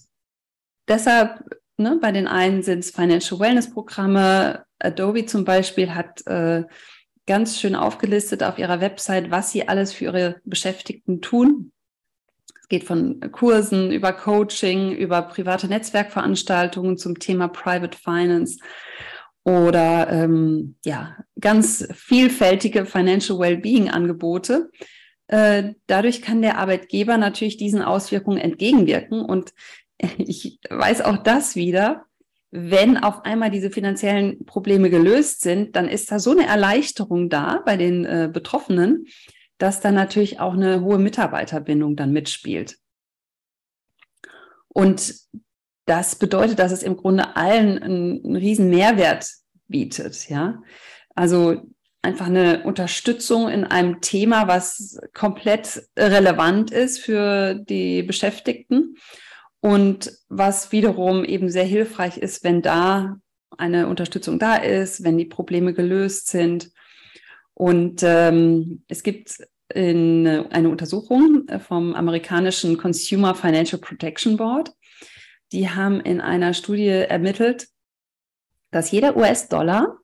deshalb, 0.87 1.45
ne, 1.77 1.99
bei 2.01 2.13
den 2.13 2.27
einen 2.27 2.63
sind 2.63 2.81
es 2.81 2.91
Financial 2.91 3.41
Wellness 3.41 3.71
Programme. 3.71 4.65
Adobe 4.79 5.27
zum 5.27 5.45
Beispiel 5.45 5.95
hat 5.95 6.27
äh, 6.27 6.65
ganz 7.27 7.61
schön 7.61 7.75
aufgelistet 7.75 8.43
auf 8.43 8.59
ihrer 8.59 8.81
Website, 8.81 9.31
was 9.31 9.53
sie 9.53 9.69
alles 9.69 9.93
für 9.93 10.05
ihre 10.07 10.41
Beschäftigten 10.45 11.21
tun. 11.21 11.73
Es 12.61 12.69
geht 12.69 12.85
von 12.85 13.21
Kursen 13.33 13.93
über 13.93 14.13
Coaching, 14.13 14.93
über 14.93 15.23
private 15.23 15.69
Netzwerkveranstaltungen 15.69 16.97
zum 16.97 17.19
Thema 17.19 17.49
Private 17.49 17.97
Finance 17.97 18.59
oder 19.45 20.09
ähm, 20.11 20.77
ja, 20.85 21.17
ganz 21.41 21.87
vielfältige 21.95 22.87
Financial 22.87 23.39
Wellbeing 23.39 23.91
Angebote. 23.91 24.71
Äh, 25.27 25.75
dadurch 25.87 26.23
kann 26.23 26.43
der 26.43 26.59
Arbeitgeber 26.59 27.17
natürlich 27.17 27.57
diesen 27.57 27.83
Auswirkungen 27.83 28.39
entgegenwirken. 28.39 29.25
Und 29.25 29.53
ich 30.19 30.59
weiß 30.69 31.03
auch 31.03 31.19
das 31.19 31.57
wieder, 31.57 32.07
wenn 32.51 32.99
auf 32.99 33.25
einmal 33.25 33.51
diese 33.51 33.71
finanziellen 33.71 34.45
Probleme 34.45 34.91
gelöst 34.91 35.41
sind, 35.41 35.75
dann 35.75 35.89
ist 35.89 36.13
da 36.13 36.19
so 36.19 36.33
eine 36.33 36.47
Erleichterung 36.47 37.31
da 37.31 37.63
bei 37.65 37.79
den 37.79 38.05
äh, 38.05 38.31
Betroffenen, 38.31 39.07
dass 39.57 39.81
dann 39.81 39.95
natürlich 39.95 40.39
auch 40.39 40.53
eine 40.53 40.83
hohe 40.83 40.99
Mitarbeiterbindung 40.99 41.97
dann 41.97 42.13
mitspielt. 42.13 42.77
Und 44.69 45.15
das 45.87 46.17
bedeutet, 46.17 46.59
dass 46.59 46.73
es 46.73 46.83
im 46.83 46.97
Grunde 46.97 47.37
allen 47.37 47.83
einen, 47.83 48.25
einen 48.25 48.37
riesen 48.37 48.69
Mehrwert 48.69 49.27
bietet, 49.69 50.29
ja. 50.29 50.63
Also 51.15 51.63
einfach 52.03 52.27
eine 52.27 52.65
Unterstützung 52.65 53.49
in 53.49 53.65
einem 53.65 54.01
Thema, 54.01 54.49
was 54.49 54.99
komplett 55.15 55.83
relevant 55.97 56.71
ist 56.71 56.99
für 56.99 57.55
die 57.55 58.03
Beschäftigten 58.03 58.97
und 59.63 60.13
was 60.29 60.73
wiederum 60.73 61.25
eben 61.25 61.49
sehr 61.49 61.65
hilfreich 61.65 62.19
ist, 62.19 62.43
wenn 62.43 62.63
da 62.63 63.17
eine 63.57 63.87
Unterstützung 63.87 64.41
da 64.41 64.57
ist, 64.57 65.05
wenn 65.05 65.17
die 65.17 65.25
Probleme 65.25 65.73
gelöst 65.73 66.29
sind. 66.29 66.73
Und 67.55 68.03
ähm, 68.03 68.83
es 68.89 69.05
gibt 69.05 69.37
in, 69.73 70.27
eine 70.27 70.69
Untersuchung 70.69 71.47
vom 71.61 71.95
amerikanischen 71.95 72.77
Consumer 72.77 73.37
Financial 73.37 73.81
Protection 73.81 74.37
Board. 74.37 74.73
Die 75.53 75.71
haben 75.71 76.01
in 76.01 76.21
einer 76.21 76.55
Studie 76.55 76.89
ermittelt, 76.89 77.69
dass 78.73 78.91
jeder 78.91 79.17
US-Dollar, 79.17 79.97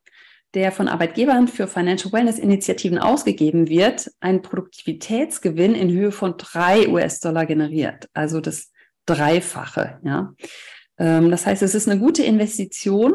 der 0.54 0.70
von 0.70 0.86
Arbeitgebern 0.86 1.48
für 1.48 1.66
Financial 1.66 2.12
Wellness-Initiativen 2.12 2.98
ausgegeben 2.98 3.68
wird, 3.68 4.08
einen 4.20 4.40
Produktivitätsgewinn 4.40 5.74
in 5.74 5.90
Höhe 5.90 6.12
von 6.12 6.36
drei 6.36 6.86
US-Dollar 6.86 7.44
generiert. 7.44 8.08
Also 8.14 8.40
das 8.40 8.70
Dreifache. 9.08 9.98
Ja. 10.04 10.34
Ähm, 10.98 11.30
das 11.30 11.46
heißt, 11.46 11.62
es 11.62 11.74
ist 11.74 11.88
eine 11.88 12.00
gute 12.00 12.22
Investition. 12.22 13.14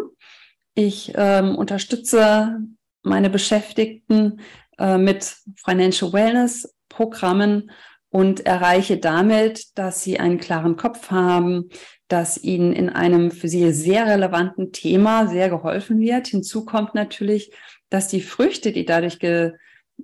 Ich 0.76 1.14
ähm, 1.16 1.56
unterstütze 1.56 2.58
meine 3.04 3.30
Beschäftigten 3.30 4.40
äh, 4.80 4.98
mit 4.98 5.36
Financial 5.64 6.12
Wellness 6.12 6.76
Programmen 6.90 7.72
und 8.10 8.46
erreiche 8.46 8.98
damit, 8.98 9.78
dass 9.78 10.04
sie 10.04 10.20
einen 10.20 10.40
klaren 10.40 10.78
Kopf 10.78 11.10
haben, 11.10 11.70
dass 12.08 12.38
ihnen 12.38 12.72
in 12.74 12.90
einem 12.90 13.32
für 13.32 13.48
sie 13.48 13.72
sehr 13.72 14.06
relevanten 14.06 14.72
Thema 14.72 15.28
sehr 15.28 15.50
geholfen 15.50 16.00
wird. 16.00 16.28
Hinzu 16.28 16.64
kommt 16.64 16.94
natürlich, 16.94 17.52
dass 17.90 18.08
die 18.08 18.22
Früchte, 18.22 18.72
die 18.72 18.86
dadurch 18.86 19.20
ge, 19.20 19.54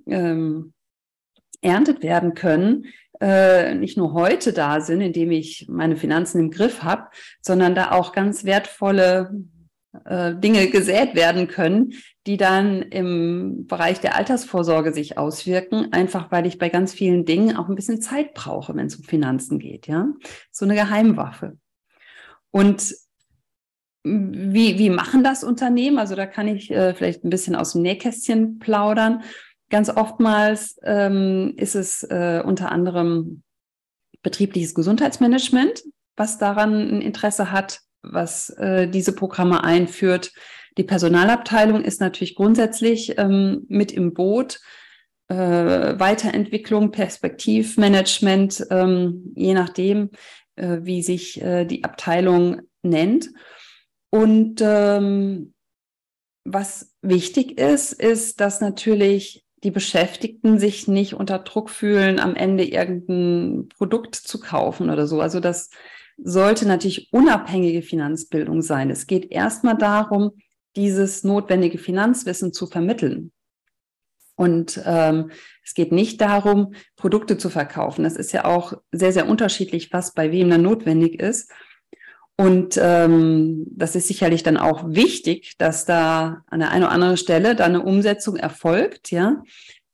ähm, 0.06 0.72
erntet 1.62 2.02
werden 2.02 2.34
können, 2.34 2.86
äh, 3.20 3.74
nicht 3.74 3.96
nur 3.96 4.14
heute 4.14 4.52
da 4.52 4.80
sind, 4.80 5.00
indem 5.00 5.30
ich 5.30 5.66
meine 5.68 5.96
Finanzen 5.96 6.40
im 6.40 6.50
Griff 6.50 6.82
habe, 6.82 7.08
sondern 7.40 7.74
da 7.74 7.92
auch 7.92 8.12
ganz 8.12 8.44
wertvolle 8.44 9.44
äh, 10.04 10.34
Dinge 10.36 10.68
gesät 10.68 11.14
werden 11.14 11.48
können, 11.48 11.92
die 12.26 12.36
dann 12.36 12.82
im 12.82 13.66
Bereich 13.66 14.00
der 14.00 14.16
Altersvorsorge 14.16 14.92
sich 14.92 15.18
auswirken, 15.18 15.92
einfach 15.92 16.30
weil 16.30 16.46
ich 16.46 16.58
bei 16.58 16.68
ganz 16.68 16.92
vielen 16.92 17.24
Dingen 17.24 17.56
auch 17.56 17.68
ein 17.68 17.74
bisschen 17.74 18.00
Zeit 18.00 18.34
brauche, 18.34 18.74
wenn 18.74 18.86
es 18.86 18.96
um 18.96 19.04
Finanzen 19.04 19.58
geht, 19.58 19.86
ja. 19.86 20.08
So 20.50 20.64
eine 20.64 20.74
Geheimwaffe. 20.74 21.58
Und 22.50 22.94
wie, 24.02 24.78
wie 24.78 24.90
machen 24.90 25.22
das 25.22 25.44
Unternehmen? 25.44 25.98
Also 25.98 26.14
da 26.14 26.24
kann 26.26 26.48
ich 26.48 26.70
äh, 26.70 26.94
vielleicht 26.94 27.24
ein 27.24 27.30
bisschen 27.30 27.54
aus 27.54 27.72
dem 27.72 27.82
Nähkästchen 27.82 28.58
plaudern. 28.58 29.22
Ganz 29.70 29.88
oftmals 29.88 30.78
ähm, 30.82 31.54
ist 31.56 31.76
es 31.76 32.02
äh, 32.02 32.42
unter 32.44 32.72
anderem 32.72 33.42
betriebliches 34.22 34.74
Gesundheitsmanagement, 34.74 35.84
was 36.16 36.38
daran 36.38 36.74
ein 36.74 37.02
Interesse 37.02 37.52
hat, 37.52 37.80
was 38.02 38.50
äh, 38.50 38.88
diese 38.88 39.14
Programme 39.14 39.64
einführt. 39.64 40.32
Die 40.76 40.84
Personalabteilung 40.84 41.82
ist 41.82 42.00
natürlich 42.00 42.34
grundsätzlich 42.34 43.16
ähm, 43.18 43.64
mit 43.68 43.92
im 43.92 44.12
Boot. 44.12 44.60
Äh, 45.28 45.36
Weiterentwicklung, 46.00 46.90
Perspektivmanagement, 46.90 48.66
ähm, 48.70 49.32
je 49.36 49.54
nachdem, 49.54 50.10
äh, 50.56 50.78
wie 50.82 51.02
sich 51.02 51.40
äh, 51.40 51.64
die 51.64 51.84
Abteilung 51.84 52.62
nennt. 52.82 53.30
Und 54.10 54.60
ähm, 54.60 55.54
was 56.44 56.92
wichtig 57.02 57.58
ist, 57.58 57.92
ist, 57.92 58.40
dass 58.40 58.60
natürlich 58.60 59.44
die 59.62 59.70
Beschäftigten 59.70 60.58
sich 60.58 60.88
nicht 60.88 61.14
unter 61.14 61.38
Druck 61.40 61.70
fühlen, 61.70 62.18
am 62.18 62.34
Ende 62.34 62.64
irgendein 62.64 63.68
Produkt 63.68 64.14
zu 64.14 64.40
kaufen 64.40 64.90
oder 64.90 65.06
so. 65.06 65.20
Also 65.20 65.40
das 65.40 65.70
sollte 66.16 66.66
natürlich 66.66 67.12
unabhängige 67.12 67.82
Finanzbildung 67.82 68.62
sein. 68.62 68.90
Es 68.90 69.06
geht 69.06 69.30
erstmal 69.30 69.76
darum, 69.76 70.32
dieses 70.76 71.24
notwendige 71.24 71.78
Finanzwissen 71.78 72.52
zu 72.52 72.66
vermitteln. 72.66 73.32
Und 74.36 74.80
ähm, 74.86 75.30
es 75.62 75.74
geht 75.74 75.92
nicht 75.92 76.20
darum, 76.22 76.72
Produkte 76.96 77.36
zu 77.36 77.50
verkaufen. 77.50 78.04
Das 78.04 78.16
ist 78.16 78.32
ja 78.32 78.46
auch 78.46 78.72
sehr, 78.90 79.12
sehr 79.12 79.28
unterschiedlich, 79.28 79.92
was 79.92 80.14
bei 80.14 80.32
wem 80.32 80.48
dann 80.48 80.62
notwendig 80.62 81.20
ist. 81.20 81.52
Und 82.40 82.80
ähm, 82.82 83.66
das 83.70 83.94
ist 83.94 84.08
sicherlich 84.08 84.42
dann 84.42 84.56
auch 84.56 84.82
wichtig, 84.88 85.56
dass 85.58 85.84
da 85.84 86.42
an 86.46 86.60
der 86.60 86.70
einen 86.70 86.84
oder 86.84 86.92
anderen 86.92 87.18
Stelle 87.18 87.54
da 87.54 87.66
eine 87.66 87.82
Umsetzung 87.82 88.36
erfolgt, 88.36 89.10
ja, 89.10 89.42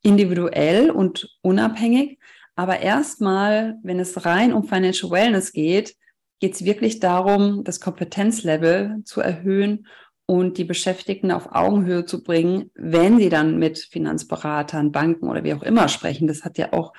individuell 0.02 0.92
und 0.92 1.28
unabhängig. 1.42 2.20
Aber 2.54 2.78
erstmal, 2.78 3.74
wenn 3.82 3.98
es 3.98 4.24
rein 4.24 4.52
um 4.52 4.62
Financial 4.62 5.10
Wellness 5.10 5.52
geht, 5.52 5.96
geht 6.38 6.54
es 6.54 6.64
wirklich 6.64 7.00
darum, 7.00 7.64
das 7.64 7.80
Kompetenzlevel 7.80 9.02
zu 9.04 9.20
erhöhen 9.20 9.88
und 10.26 10.56
die 10.56 10.64
Beschäftigten 10.64 11.32
auf 11.32 11.48
Augenhöhe 11.50 12.04
zu 12.04 12.22
bringen, 12.22 12.70
wenn 12.76 13.18
sie 13.18 13.28
dann 13.28 13.58
mit 13.58 13.80
Finanzberatern, 13.90 14.92
Banken 14.92 15.26
oder 15.28 15.42
wie 15.42 15.54
auch 15.54 15.64
immer 15.64 15.88
sprechen. 15.88 16.28
Das 16.28 16.44
hat 16.44 16.58
ja 16.58 16.72
auch, 16.72 16.92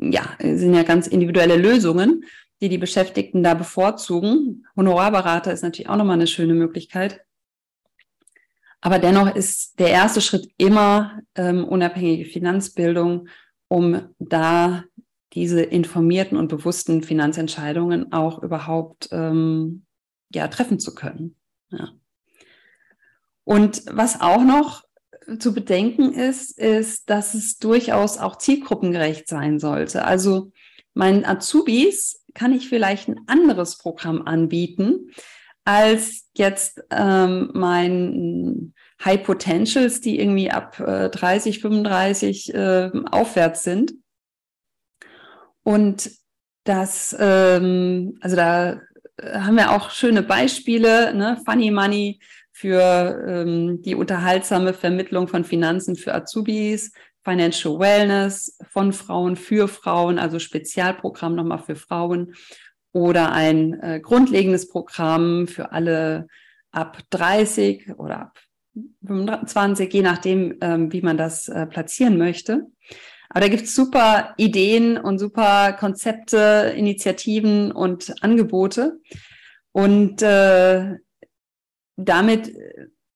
ja, 0.00 0.22
sind 0.40 0.72
ja 0.72 0.82
ganz 0.82 1.08
individuelle 1.08 1.56
Lösungen 1.56 2.24
die 2.62 2.68
die 2.68 2.78
Beschäftigten 2.78 3.42
da 3.42 3.54
bevorzugen. 3.54 4.66
Honorarberater 4.76 5.52
ist 5.52 5.62
natürlich 5.62 5.88
auch 5.88 5.96
nochmal 5.96 6.14
eine 6.14 6.28
schöne 6.28 6.54
Möglichkeit. 6.54 7.20
Aber 8.80 8.98
dennoch 8.98 9.34
ist 9.34 9.78
der 9.80 9.88
erste 9.88 10.20
Schritt 10.20 10.48
immer 10.58 11.20
ähm, 11.34 11.64
unabhängige 11.64 12.24
Finanzbildung, 12.24 13.28
um 13.68 14.08
da 14.18 14.84
diese 15.32 15.62
informierten 15.62 16.38
und 16.38 16.48
bewussten 16.48 17.02
Finanzentscheidungen 17.02 18.12
auch 18.12 18.42
überhaupt 18.42 19.08
ähm, 19.12 19.84
ja, 20.32 20.46
treffen 20.48 20.78
zu 20.78 20.94
können. 20.94 21.36
Ja. 21.70 21.90
Und 23.44 23.82
was 23.90 24.20
auch 24.20 24.44
noch 24.44 24.84
zu 25.38 25.52
bedenken 25.52 26.12
ist, 26.12 26.58
ist, 26.58 27.10
dass 27.10 27.34
es 27.34 27.58
durchaus 27.58 28.18
auch 28.18 28.36
zielgruppengerecht 28.36 29.28
sein 29.28 29.58
sollte. 29.58 30.04
Also 30.04 30.52
meinen 30.94 31.24
Azubis 31.24 32.21
kann 32.34 32.52
ich 32.52 32.68
vielleicht 32.68 33.08
ein 33.08 33.20
anderes 33.26 33.78
Programm 33.78 34.22
anbieten 34.22 35.10
als 35.64 36.28
jetzt 36.34 36.82
ähm, 36.90 37.50
mein 37.54 38.74
High 39.04 39.22
Potentials, 39.22 40.00
die 40.00 40.18
irgendwie 40.18 40.50
ab 40.50 40.80
äh, 40.80 41.08
30, 41.08 41.60
35 41.60 42.54
äh, 42.54 42.90
aufwärts 43.10 43.62
sind. 43.62 43.94
Und 45.62 46.10
das, 46.64 47.16
ähm, 47.18 48.18
also 48.20 48.36
da 48.36 48.80
haben 49.22 49.56
wir 49.56 49.70
auch 49.70 49.90
schöne 49.90 50.22
Beispiele, 50.22 51.14
ne? 51.14 51.40
Funny 51.44 51.70
Money 51.70 52.20
für 52.50 53.24
ähm, 53.26 53.82
die 53.82 53.94
unterhaltsame 53.94 54.74
Vermittlung 54.74 55.28
von 55.28 55.44
Finanzen 55.44 55.96
für 55.96 56.14
Azubis, 56.14 56.92
Financial 57.24 57.78
Wellness 57.78 58.58
von 58.68 58.92
Frauen 58.92 59.36
für 59.36 59.68
Frauen, 59.68 60.18
also 60.18 60.38
Spezialprogramm 60.38 61.34
nochmal 61.34 61.58
für 61.58 61.76
Frauen 61.76 62.34
oder 62.92 63.32
ein 63.32 63.80
äh, 63.80 64.00
grundlegendes 64.00 64.68
Programm 64.68 65.46
für 65.46 65.72
alle 65.72 66.26
ab 66.70 66.98
30 67.10 67.98
oder 67.98 68.20
ab 68.20 68.38
25, 69.06 69.92
je 69.92 70.02
nachdem, 70.02 70.58
ähm, 70.60 70.92
wie 70.92 71.02
man 71.02 71.16
das 71.16 71.48
äh, 71.48 71.66
platzieren 71.66 72.18
möchte. 72.18 72.66
Aber 73.28 73.40
da 73.40 73.48
gibt 73.48 73.64
es 73.64 73.74
super 73.74 74.34
Ideen 74.36 74.98
und 74.98 75.18
super 75.18 75.72
Konzepte, 75.72 76.74
Initiativen 76.76 77.72
und 77.72 78.14
Angebote. 78.22 79.00
Und 79.72 80.20
äh, 80.20 80.96
damit 81.96 82.52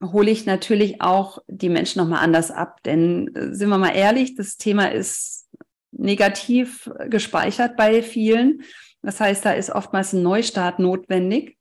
hole 0.02 0.30
ich 0.30 0.46
natürlich 0.46 1.00
auch 1.00 1.38
die 1.48 1.68
Menschen 1.68 2.00
nochmal 2.00 2.22
anders 2.22 2.50
ab. 2.50 2.82
Denn 2.84 3.34
äh, 3.34 3.54
sind 3.54 3.68
wir 3.68 3.78
mal 3.78 3.94
ehrlich, 3.94 4.34
das 4.34 4.56
Thema 4.56 4.92
ist 4.92 5.48
negativ 5.92 6.90
gespeichert 7.08 7.76
bei 7.76 8.02
vielen. 8.02 8.62
Das 9.02 9.20
heißt, 9.20 9.44
da 9.44 9.52
ist 9.52 9.70
oftmals 9.70 10.12
ein 10.12 10.22
Neustart 10.22 10.78
notwendig. 10.78 11.56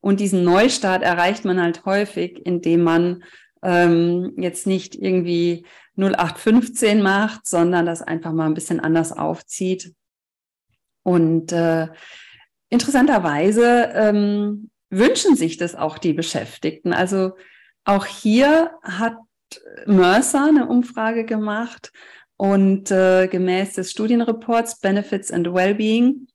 Und 0.00 0.20
diesen 0.20 0.44
Neustart 0.44 1.02
erreicht 1.02 1.44
man 1.44 1.60
halt 1.60 1.84
häufig, 1.84 2.44
indem 2.44 2.82
man 2.82 3.24
ähm, 3.62 4.34
jetzt 4.36 4.66
nicht 4.66 4.94
irgendwie 4.96 5.64
0815 5.96 7.02
macht, 7.02 7.46
sondern 7.46 7.86
das 7.86 8.02
einfach 8.02 8.32
mal 8.32 8.46
ein 8.46 8.54
bisschen 8.54 8.80
anders 8.80 9.12
aufzieht. 9.12 9.94
Und 11.04 11.52
äh, 11.52 11.88
interessanterweise 12.68 13.90
ähm, 13.94 14.70
wünschen 14.90 15.36
sich 15.36 15.56
das 15.56 15.74
auch 15.74 15.98
die 15.98 16.12
Beschäftigten. 16.12 16.92
Also 16.92 17.32
auch 17.84 18.06
hier 18.06 18.72
hat 18.82 19.16
Mercer 19.86 20.46
eine 20.46 20.68
Umfrage 20.68 21.24
gemacht 21.24 21.92
und 22.36 22.90
äh, 22.90 23.28
gemäß 23.28 23.74
des 23.74 23.90
Studienreports 23.90 24.80
Benefits 24.80 25.30
and 25.30 25.52
Wellbeing 25.52 26.26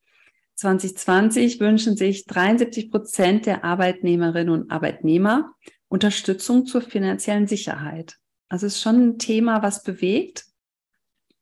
2020 0.55 1.59
wünschen 1.59 1.95
sich 1.95 2.25
73 2.25 2.89
Prozent 2.91 3.45
der 3.45 3.63
Arbeitnehmerinnen 3.63 4.49
und 4.49 4.71
Arbeitnehmer 4.71 5.53
Unterstützung 5.87 6.65
zur 6.65 6.81
finanziellen 6.81 7.47
Sicherheit. 7.47 8.17
Also 8.49 8.65
es 8.65 8.75
ist 8.75 8.81
schon 8.81 9.09
ein 9.09 9.19
Thema, 9.19 9.61
was 9.61 9.83
bewegt. 9.83 10.45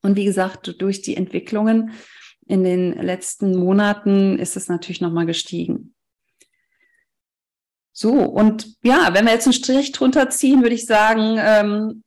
Und 0.02 0.18
wie 0.18 0.26
gesagt, 0.26 0.76
durch 0.80 1.02
die 1.02 1.16
Entwicklungen 1.16 1.92
in 2.46 2.64
den 2.64 2.94
letzten 2.94 3.58
Monaten 3.58 4.38
ist 4.38 4.56
es 4.56 4.68
natürlich 4.68 5.02
nochmal 5.02 5.26
gestiegen. 5.26 5.95
So, 7.98 8.12
und 8.12 8.76
ja, 8.84 9.14
wenn 9.14 9.24
wir 9.24 9.32
jetzt 9.32 9.48
einen 9.48 9.54
Strich 9.54 9.94
drunter 9.94 10.30
ziehen, 10.30 10.62
würde 10.62 10.76
ich 10.76 10.86
sagen, 10.86 11.38
ähm, 11.40 12.04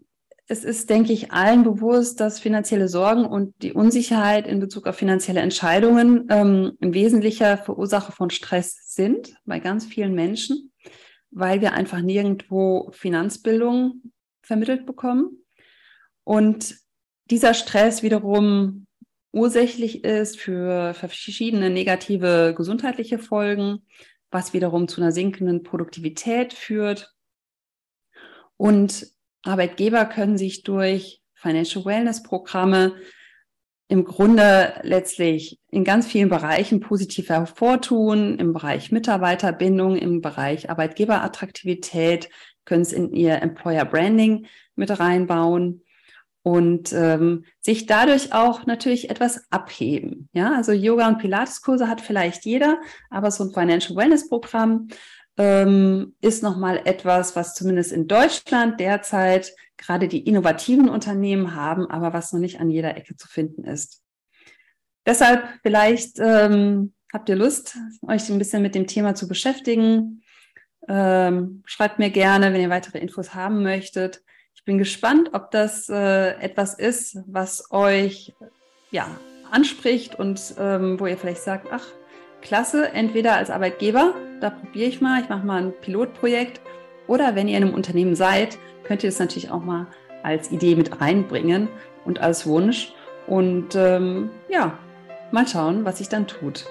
es 0.47 0.63
ist, 0.63 0.91
denke 0.91 1.15
ich, 1.15 1.33
allen 1.33 1.65
bewusst, 1.65 2.21
dass 2.21 2.41
finanzielle 2.41 2.89
Sorgen 2.89 3.25
und 3.25 3.55
die 3.63 3.73
Unsicherheit 3.73 4.47
in 4.47 4.61
Bezug 4.61 4.87
auf 4.87 4.97
finanzielle 4.97 5.41
Entscheidungen 5.41 6.27
ähm, 6.29 6.77
ein 6.83 6.93
wesentlicher 6.93 7.57
Verursacher 7.57 8.13
von 8.13 8.29
Stress 8.29 8.77
sind 8.85 9.35
bei 9.47 9.61
ganz 9.61 9.87
vielen 9.87 10.15
Menschen, 10.15 10.73
weil 11.31 11.63
wir 11.63 11.73
einfach 11.73 12.03
nirgendwo 12.03 12.91
Finanzbildung 12.93 14.13
vermittelt 14.43 14.85
bekommen. 14.85 15.43
Und 16.23 16.77
dieser 17.31 17.55
Stress 17.55 18.03
wiederum 18.03 18.87
ursächlich 19.33 20.05
ist 20.05 20.39
für 20.39 20.93
verschiedene 20.93 21.71
negative 21.71 22.53
gesundheitliche 22.55 23.19
Folgen, 23.19 23.87
was 24.31 24.53
wiederum 24.53 24.89
zu 24.89 25.01
einer 25.01 25.13
sinkenden 25.13 25.63
Produktivität 25.63 26.53
führt. 26.53 27.15
Und 28.57 29.07
Arbeitgeber 29.43 30.05
können 30.05 30.37
sich 30.37 30.63
durch 30.63 31.23
Financial 31.35 31.85
Wellness 31.85 32.23
Programme 32.23 32.97
im 33.89 34.05
Grunde 34.05 34.75
letztlich 34.83 35.59
in 35.71 35.83
ganz 35.83 36.07
vielen 36.07 36.29
Bereichen 36.29 36.81
positiv 36.81 37.31
hervortun, 37.31 38.39
im 38.39 38.53
Bereich 38.53 38.93
Mitarbeiterbindung, 38.93 39.97
im 39.97 40.21
Bereich 40.21 40.69
Arbeitgeberattraktivität, 40.69 42.29
können 42.67 42.83
es 42.83 42.93
in 42.93 43.13
ihr 43.15 43.41
Employer 43.41 43.87
Branding 43.87 44.47
mit 44.75 45.01
reinbauen 45.01 45.83
und 46.49 46.95
ähm, 46.95 47.45
sich 47.61 47.85
dadurch 47.85 48.33
auch 48.33 48.65
natürlich 48.65 49.11
etwas 49.11 49.45
abheben. 49.51 50.31
Ja, 50.33 50.55
also 50.55 50.73
Yoga 50.73 51.07
und 51.07 51.19
Pilates-Kurse 51.19 51.89
hat 51.89 52.01
vielleicht 52.01 52.47
jeder, 52.47 52.81
aber 53.11 53.31
so 53.31 53.45
ein 53.45 53.53
Financial 53.53 53.95
Wellness-Programm 53.95 54.89
ähm, 55.37 56.15
ist 56.23 56.43
nochmal 56.43 56.81
etwas, 56.87 57.37
was 57.37 57.55
zumindest 57.55 57.93
in 57.93 58.09
Deutschland 58.09 58.81
derzeit 58.81 59.53
gerade 59.77 60.09
die 60.09 60.27
innovativen 60.27 60.89
Unternehmen 60.89 61.55
haben, 61.55 61.87
aber 61.87 62.15
was 62.15 62.33
noch 62.33 62.41
nicht 62.41 62.61
an 62.61 62.71
jeder 62.71 62.97
Ecke 62.97 63.15
zu 63.15 63.29
finden 63.29 63.65
ist. 63.65 64.03
Deshalb 65.05 65.47
vielleicht 65.63 66.19
ähm, 66.19 66.95
habt 67.13 67.29
ihr 67.29 67.37
Lust, 67.37 67.77
euch 68.07 68.27
ein 68.31 68.39
bisschen 68.39 68.63
mit 68.63 68.75
dem 68.75 68.87
Thema 68.87 69.15
zu 69.15 69.29
beschäftigen. 69.29 70.23
Ähm, 70.89 71.63
schreibt 71.67 71.99
mir 71.99 72.09
gerne, 72.09 72.55
wenn 72.55 72.63
ihr 72.63 72.71
weitere 72.71 73.01
Infos 73.01 73.35
haben 73.35 73.63
möchtet. 73.63 74.23
Ich 74.59 74.65
bin 74.65 74.77
gespannt, 74.77 75.31
ob 75.35 75.53
das 75.53 75.89
äh, 75.89 76.31
etwas 76.41 76.75
ist, 76.75 77.19
was 77.27 77.71
euch 77.71 78.35
ja, 78.91 79.07
anspricht 79.53 80.19
und 80.19 80.57
ähm, 80.59 80.99
wo 80.99 81.07
ihr 81.07 81.17
vielleicht 81.17 81.43
sagt, 81.43 81.69
ach, 81.71 81.85
klasse, 82.43 82.91
entweder 82.93 83.37
als 83.37 83.51
Arbeitgeber, 83.51 84.15
da 84.41 84.51
probiere 84.51 84.89
ich 84.89 85.01
mal, 85.01 85.23
ich 85.23 85.29
mache 85.29 85.47
mal 85.47 85.63
ein 85.63 85.73
Pilotprojekt, 85.81 86.61
oder 87.07 87.37
wenn 87.37 87.47
ihr 87.47 87.57
in 87.57 87.63
einem 87.63 87.75
Unternehmen 87.75 88.17
seid, 88.17 88.59
könnt 88.83 89.05
ihr 89.05 89.09
es 89.09 89.21
natürlich 89.21 89.51
auch 89.53 89.63
mal 89.63 89.87
als 90.25 90.51
Idee 90.51 90.75
mit 90.75 91.01
reinbringen 91.01 91.69
und 92.05 92.19
als 92.19 92.45
Wunsch. 92.45 92.93
Und 93.29 93.77
ähm, 93.77 94.31
ja, 94.49 94.77
mal 95.31 95.47
schauen, 95.47 95.85
was 95.85 95.99
sich 95.99 96.09
dann 96.09 96.27
tut. 96.27 96.67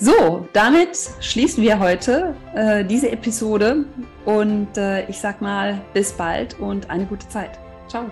So, 0.00 0.46
damit 0.52 0.96
schließen 1.20 1.62
wir 1.62 1.80
heute 1.80 2.34
äh, 2.54 2.84
diese 2.84 3.10
Episode 3.10 3.84
und 4.24 4.76
äh, 4.76 5.08
ich 5.08 5.18
sag 5.18 5.40
mal 5.40 5.80
bis 5.92 6.12
bald 6.12 6.58
und 6.60 6.88
eine 6.88 7.04
gute 7.04 7.28
Zeit. 7.28 7.58
Ciao. 7.88 8.08